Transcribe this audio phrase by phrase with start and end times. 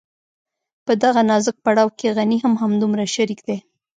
[0.85, 3.57] په دغه نازک پړاو کې غني هم همدومره شريک دی.